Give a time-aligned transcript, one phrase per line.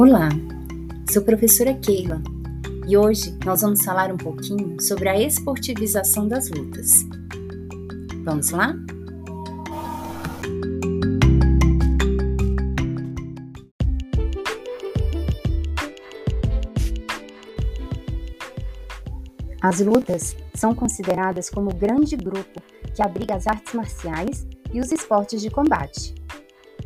[0.00, 0.28] Olá,
[1.10, 2.22] sou professora Keila
[2.86, 7.04] e hoje nós vamos falar um pouquinho sobre a esportivização das lutas.
[8.24, 8.76] Vamos lá?
[19.60, 22.62] As lutas são consideradas como o grande grupo
[22.94, 26.14] que abriga as artes marciais e os esportes de combate.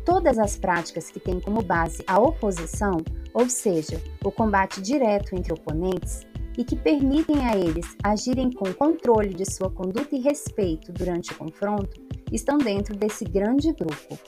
[0.05, 2.97] Todas as práticas que têm como base a oposição,
[3.33, 9.33] ou seja, o combate direto entre oponentes, e que permitem a eles agirem com controle
[9.33, 14.19] de sua conduta e respeito durante o confronto, estão dentro desse grande grupo.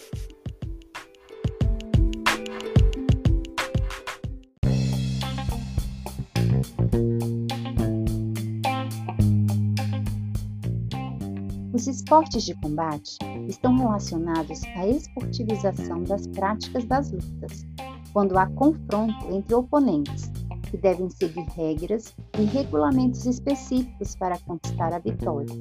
[11.75, 13.17] Os esportes de combate
[13.49, 17.67] estão relacionados à esportivização das práticas das lutas,
[18.13, 20.31] quando há confronto entre oponentes,
[20.72, 25.53] que devem seguir regras e regulamentos específicos para conquistar a vitória,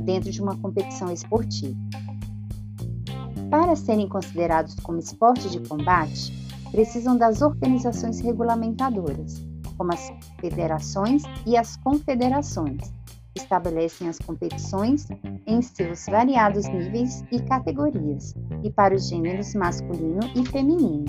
[0.00, 1.78] dentro de uma competição esportiva.
[3.48, 6.32] Para serem considerados como esportes de combate,
[6.72, 9.40] precisam das organizações regulamentadoras,
[9.78, 12.92] como as federações e as confederações,
[13.34, 15.06] estabelecem as competições
[15.46, 21.06] em seus variados níveis e categorias, e para os gêneros masculino e feminino.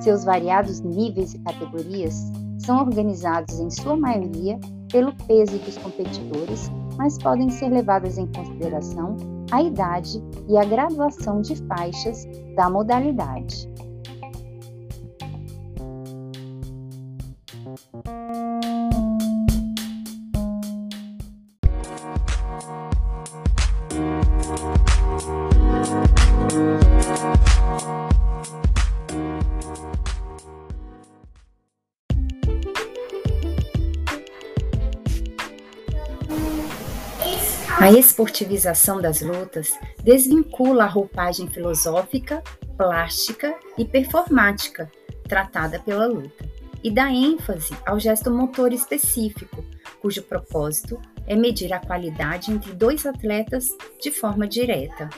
[0.00, 4.58] Seus variados níveis e categorias são organizados em sua maioria
[4.90, 9.16] pelo peso dos competidores, mas podem ser levadas em consideração
[9.50, 13.68] a idade e a graduação de faixas da modalidade.
[37.78, 42.42] A esportivização das lutas desvincula a roupagem filosófica,
[42.74, 44.90] plástica e performática
[45.28, 46.48] tratada pela luta
[46.82, 49.62] e dá ênfase ao gesto motor específico,
[50.00, 53.68] cujo propósito é medir a qualidade entre dois atletas
[54.00, 55.10] de forma direta.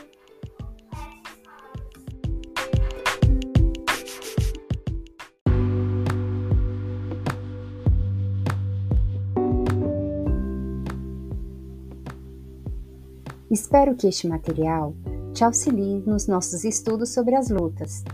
[13.51, 14.95] Espero que este material
[15.33, 18.05] te auxilie nos nossos estudos sobre as lutas.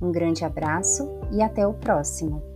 [0.00, 2.53] Um grande abraço e até o próximo!